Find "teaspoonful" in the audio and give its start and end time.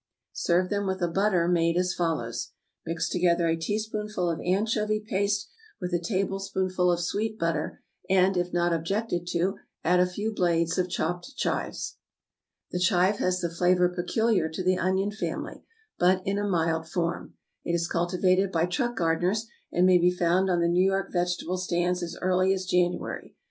3.55-4.31